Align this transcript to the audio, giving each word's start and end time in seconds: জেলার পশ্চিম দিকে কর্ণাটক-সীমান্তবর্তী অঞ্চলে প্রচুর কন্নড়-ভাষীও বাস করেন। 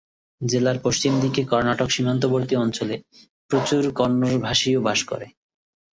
জেলার 0.41 0.77
পশ্চিম 0.83 1.13
দিকে 1.21 1.41
কর্ণাটক-সীমান্তবর্তী 1.43 2.55
অঞ্চলে 2.55 2.95
প্রচুর 3.51 3.83
কন্নড়-ভাষীও 3.95 4.79
বাস 4.81 4.99
করেন। 5.03 5.31